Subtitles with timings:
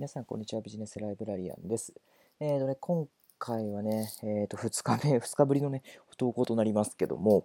[0.00, 0.62] 皆さん、こんにちは。
[0.62, 1.92] ビジネスライブラリアンです。
[2.40, 3.06] えーとね、今
[3.38, 7.44] 回はね、えーと、2日目、 2日ぶりのね、不登校となりますけども、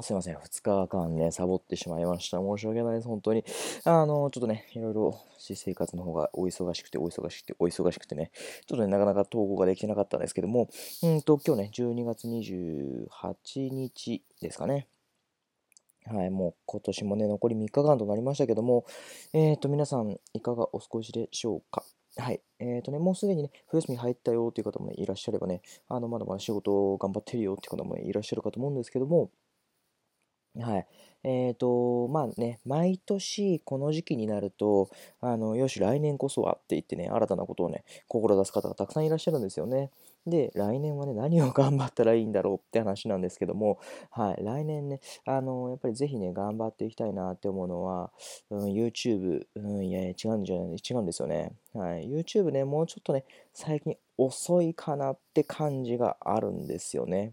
[0.00, 2.38] すいません、2日間ね、サボってしまいました。
[2.38, 3.44] 申し訳ないです、本当に。
[3.82, 8.30] あの、ちょっとね、いろいろ私生活の方がお忙しくて、お忙しくて、お忙しくてね、
[8.68, 10.68] ちょっとね、なかなか投稿ができてなかったんですけども、
[11.02, 14.86] うんと、今日ね、12月28日ですかね。
[16.10, 18.86] はい、もう今年もね、残り3日間となりましたけども、
[19.34, 21.84] えっ、ー、と、皆さん、いかがお過ごしでしょうか？
[22.16, 22.40] はい。
[22.58, 29.30] えっ、ー、とね、もうすでにね、冬休み入ったよっていう方も、ね、いらっしゃればね、あの、まだまだ仕事頑張ってるよっていう方も、ね、いらっしゃるかと思うんですけども、
[30.60, 30.86] はい。
[31.24, 34.90] えっ、ー、と、まあね、毎年この時期になると、
[35.20, 39.90] あの、よし、来年こそはって言ってね、新たなことをね、志す方がたくさんいらっしゃるんですよね。
[40.26, 43.78] で、来年はね、何を頑張ったらいいんだろうって話なんですけども、
[44.10, 48.10] はい、来年ね、あの、やっぱりぜひね、頑張っていきたいなって思うのは、
[48.50, 51.52] うん、YouTube、うん、いやいや、違うんじゃない、違うんですよね。
[51.74, 57.32] はい、YouTube ね、もうちょっとね、最近遅いかなって感じがあるんですよね。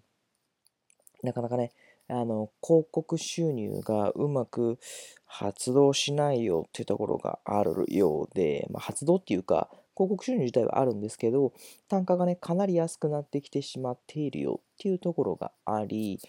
[1.24, 1.72] なかなかね、
[2.08, 4.78] あの、広告収入がうまく
[5.26, 11.54] 発動しないよっていうところがあるようで、まあ、発動っていうか、広告収入自体はあるんですけど、
[11.88, 16.20] 単価がね、かなり安くなってきてしまっているよっていうところがあり、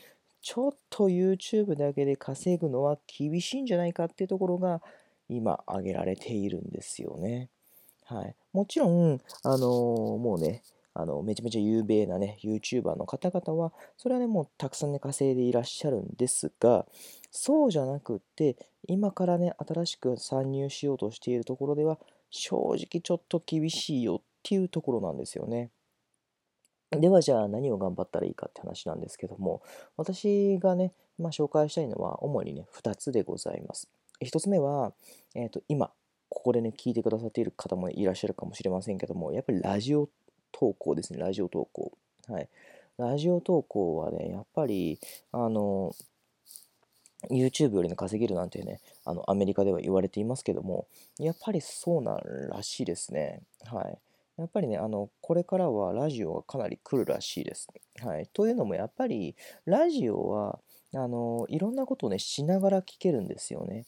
[0.40, 4.80] ちょっと YouTube だけで稼ぐのは厳しいんじゃないかっていうところが
[5.28, 7.50] 今挙げられているんですよね。
[8.04, 8.34] はい。
[8.52, 9.60] もちろん、あのー、
[10.18, 10.62] もうね、
[10.98, 16.86] あの、めちゃめちゃ有名なね、YouTuber の方々は、それはね、もうたくさんね、稼いでいらっしゃるんですが、
[17.30, 18.56] そうじゃなくって、
[18.88, 21.98] 今からね、新しく参入しようとしているところでは、
[22.30, 25.70] 正直ちょっと厳しいよっていうところなんですよね。
[26.90, 29.62] ではじゃあ何を頑張ったらいいかって話なんですけども、
[29.98, 33.88] 私がね、まあ、紹介したいのは主にね、2つでございます。
[34.22, 34.94] 1つ目は、
[35.34, 35.90] えっ、ー、と、今、
[36.30, 40.08] ここでね、聞いてくださっている方もいらっしゃるかもしれませんけども、やっぱりラジオ
[40.52, 41.92] 投稿ですね、ラジオ投稿。
[42.28, 42.48] はい。
[42.98, 44.98] ラジオ投稿はね、やっぱり、
[45.32, 45.94] あの、
[47.30, 50.86] YouTube よりね、稼げるなんてね、あの、アメリカでは言われていますけども、
[51.18, 53.40] やっぱりそうなんらしいですね。
[53.64, 53.98] はい。
[54.38, 57.68] やっぱりね、あの、これからはラジオがかなり来るらしいです。
[58.02, 58.28] はい。
[58.32, 59.34] というのも、やっぱり、
[59.64, 60.58] ラジオは、
[60.94, 63.84] あの、いろんなことをね、しながら聞けるんですよね。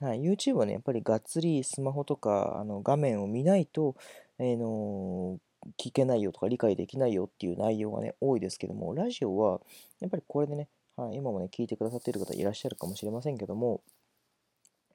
[0.00, 0.20] はい。
[0.20, 3.96] YouTube はね、やっぱりがっつりスマホとか、あの、画面を見ないと、
[4.38, 5.38] えー、の
[5.78, 9.60] 聞けないよとか理解できないよっていう内容がね、多いですけども、ラジオは、
[10.00, 13.82] やっぱりこれでね、はい、今もね、聞いてくださっている方いらっしゃるかもしれませんけども、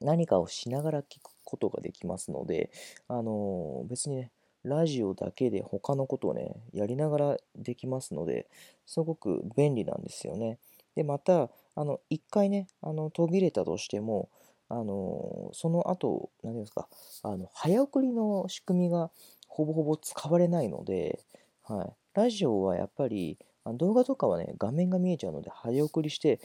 [0.00, 2.70] 何かをしながら聞くことができますので、
[3.08, 4.30] あのー、別にね、
[4.64, 8.48] ラジオだけで他のことをね、やりながらできますので、
[8.86, 10.58] すごく便利なんですよね。
[10.94, 14.28] で、また、あの、一回ね、あの、途切れたとしても、
[14.72, 16.88] あの、その後、何ですか、
[17.22, 19.10] あの、早送りの仕組みが
[19.46, 21.20] ほぼほぼ使われないので、
[21.62, 21.92] はい。
[22.14, 26.40] ラジオはやっぱり、動画とかはね、画面が見えちゃうので、早送りして、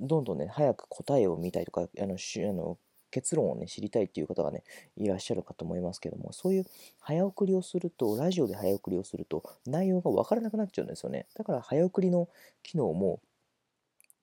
[0.00, 2.78] どんどんね、早く答えを見たいとか、あの、しあの
[3.10, 4.64] 結論をね、知りたいっていう方がね、
[4.96, 6.64] いらっしゃるかと思いますけども、そういう
[7.00, 11.26] 早送りをすると、ラジオで早送りをすると、内容がわからなくなっちゃうんですよね。
[11.34, 12.28] だから早送りの
[12.62, 13.20] 機能も、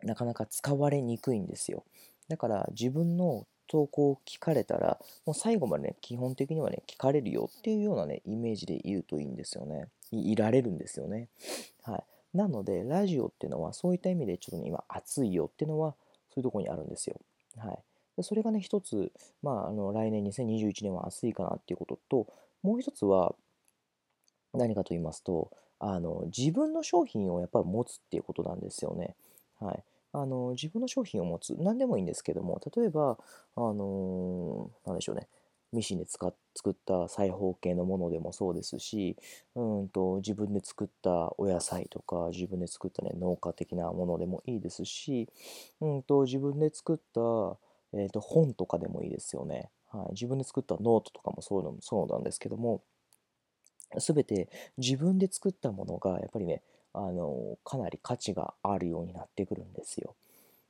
[0.04, 1.84] なかなか使われにくいんですよ。
[2.34, 9.86] だから自分の投稿を聞かれたら、もう最後までね、基本的にはね、聞かれるよっていうようなね、イメージで言うといいんですよね。
[10.12, 11.30] いられるんですよね。
[11.84, 12.04] はい。
[12.36, 15.94] なので、ラジオっていうのは、そういった意味でちょっと、ね、今、熱いよっていうのは、
[16.32, 17.22] そういうところにあるんですよ。
[17.56, 17.78] はい。
[18.18, 19.12] でそれがね、一つ、
[19.44, 22.28] まあ、あの来年2021年は暑いかなっていうことと、
[22.64, 23.36] もう一つは、
[24.56, 29.16] 何かと言いますと、あの自分の商品をやっぱり持つっていうことなんですよね。
[29.60, 29.84] はい。
[30.14, 33.18] あの、自分の商品を持つ、何でもいいんですけども、例えば、
[33.56, 35.28] あのー、なんでしょうね、
[35.74, 39.18] ミシンで使っ作った裁縫系のものでもそうですし、
[39.56, 45.28] うんと自分で作ったお野菜とか自分で作った、ね、農家的なものでもいいですし、
[45.82, 47.58] うんと自分で作った、
[47.98, 50.12] えー、と本とかでもいいですよね、はい。
[50.14, 52.84] 自分で作ったノートとかもそうのそうなんですけども、
[53.98, 56.62] すべて自分で作ったものがやっぱりね、
[56.94, 60.16] あのかなり価値があるようになってくるんですよ。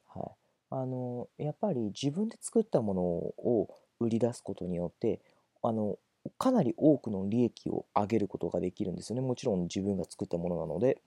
[0.08, 0.32] はい、
[0.72, 5.20] あのやっぱり自分で作ったものを売り出すことによって
[5.62, 5.98] あの
[6.38, 9.22] かなり多くの利益を上げることができるんですよね。
[9.22, 11.00] もちろん自分が作ったものなので。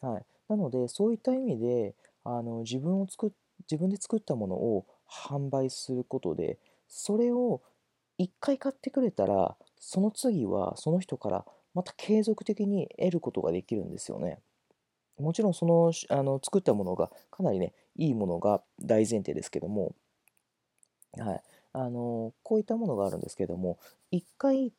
[0.00, 1.94] はい、なのでそういった意味で
[2.24, 3.32] あの自分を作
[3.70, 6.58] 自分で作ったものを販売することで
[6.88, 7.60] それを
[8.18, 11.44] 1回買ってくれたらその次はその人から
[11.74, 14.38] また継続的に得ることができるんですよね。
[15.20, 19.94] もちろんそのあの作ったものがかなりねいいものが大前提ですけども、
[21.18, 23.78] はい、あのこういったものがあるんですけども
[24.10, 24.72] 一回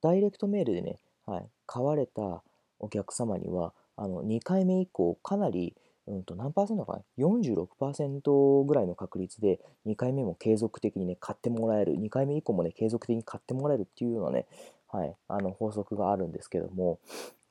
[0.00, 2.42] ダイレクトメールでね、はい、買われた
[2.78, 5.74] お客様には、あの2回目以降、かなり、
[6.06, 14.46] うんと何パーセントかな ?46% ぐらいの確率で2回目も継続的にね、買ってもらえる、2回目以降もね、継続的に買ってもらえるっていうようなね、
[14.90, 16.98] はい、あの法則があるんですけども、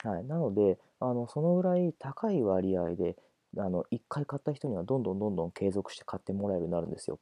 [0.04, 3.16] はい、なので、あのそのぐらい高い割合で、
[3.57, 7.19] あの1回買った人にはどんどんどんどん継続して買ってもらえるようになるんですよ。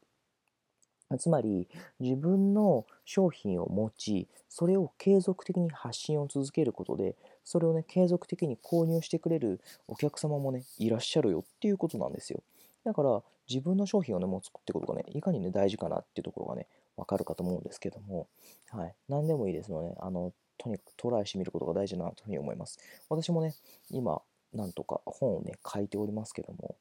[1.19, 1.67] つまり
[1.99, 12.41] 自分の商品を持ちそれを継続的に発信を続けることでそれをね継続的に購入してくれるお客様もねいらっしゃるよっていうことなんですよ
[12.83, 18.27] だから自分の商品をね持つってことがねいかにね大事かなっていうところがねわかるかと思うんですけども
[18.71, 23.53] はい何でもいいですので、あのとにかくトライしてみることが大事だなというふうに思います私もね
[23.91, 24.21] 今
[24.55, 26.75] なんとか本をね、書いておりますけども、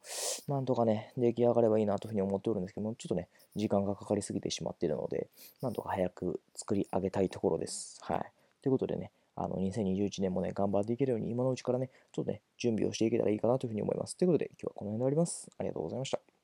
[0.48, 5.28] なんとかね、出来上がればいいなというふうに思っておるんですけども、ちょっとね、時間がかかりすぎてしまっているので、
[5.60, 7.98] なんとか早く作り上げたいところです。
[8.02, 8.32] はい。
[8.62, 14.16] ということでね、あの、2021年もね、頑張っていけるように、今のうちからね、ちょっとね、準備をしていけたらいいかなというふうに思います。
[14.16, 15.50] ということで、今日はこの辺で終わります。
[15.58, 16.24] ありがとうございました。